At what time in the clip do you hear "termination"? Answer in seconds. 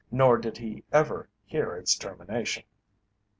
1.95-2.63